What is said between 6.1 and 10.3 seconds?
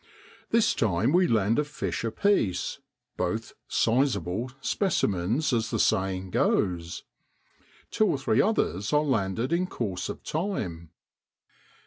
goes. Two or three others are landed in course of